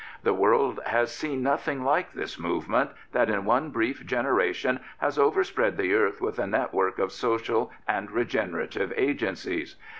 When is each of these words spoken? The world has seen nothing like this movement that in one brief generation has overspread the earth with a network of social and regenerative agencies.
The 0.23 0.33
world 0.33 0.79
has 0.87 1.13
seen 1.13 1.43
nothing 1.43 1.83
like 1.83 2.13
this 2.13 2.39
movement 2.39 2.89
that 3.11 3.29
in 3.29 3.45
one 3.45 3.69
brief 3.69 4.03
generation 4.03 4.79
has 4.97 5.19
overspread 5.19 5.77
the 5.77 5.93
earth 5.93 6.19
with 6.21 6.39
a 6.39 6.47
network 6.47 6.97
of 6.97 7.11
social 7.11 7.71
and 7.87 8.09
regenerative 8.09 8.91
agencies. 8.97 9.75